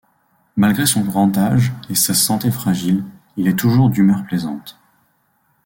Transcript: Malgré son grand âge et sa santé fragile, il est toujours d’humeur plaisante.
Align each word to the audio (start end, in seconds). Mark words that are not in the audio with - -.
Malgré 0.55 0.87
son 0.87 1.01
grand 1.01 1.37
âge 1.37 1.73
et 1.91 1.93
sa 1.93 2.15
santé 2.15 2.49
fragile, 2.49 3.03
il 3.37 3.47
est 3.47 3.53
toujours 3.59 3.91
d’humeur 3.91 4.23
plaisante. 4.25 4.79